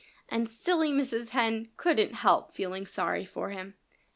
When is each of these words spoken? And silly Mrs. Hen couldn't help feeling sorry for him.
And 0.29 0.49
silly 0.49 0.91
Mrs. 0.91 1.29
Hen 1.29 1.69
couldn't 1.77 2.15
help 2.15 2.51
feeling 2.55 2.87
sorry 2.87 3.23
for 3.23 3.51
him. 3.51 3.75